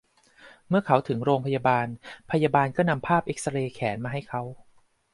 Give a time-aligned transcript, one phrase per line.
[0.69, 1.87] เมื่อเขาถึงโรงพยาบาล
[2.31, 4.41] พยาบาลก็นำภาพเอ็กซเรย์แขนมาให้เขา